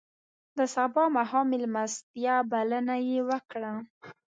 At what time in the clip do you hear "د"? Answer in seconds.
0.57-0.59